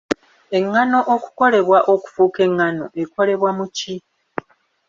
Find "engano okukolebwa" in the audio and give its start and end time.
0.57-1.79